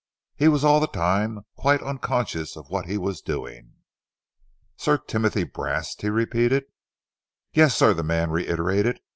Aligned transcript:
He 0.35 0.47
was 0.47 0.63
all 0.63 0.79
the 0.79 0.87
time 0.87 1.41
quite 1.55 1.83
unconscious 1.83 2.55
of 2.57 2.71
what 2.71 2.87
he 2.87 2.97
was 2.97 3.21
doing. 3.21 3.73
"Sir 4.75 4.97
Timothy 4.97 5.43
Brast?" 5.43 6.01
he 6.01 6.09
repeated. 6.09 6.65
"Yes, 7.53 7.75
sir," 7.75 7.93
the 7.93 8.01
man 8.01 8.31
reiterated. 8.31 8.99